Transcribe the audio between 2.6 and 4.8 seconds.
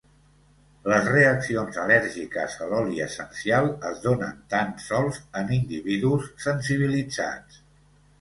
a l'oli essencial es donen tan